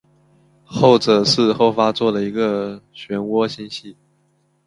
[0.65, 3.95] 后者是后发座的一个旋涡星系。